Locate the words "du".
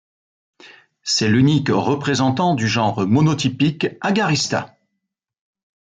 2.55-2.67